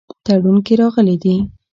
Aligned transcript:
تړون 0.25 0.57
کې 0.65 0.73
راغلي 0.81 1.15
دي. 1.23 1.35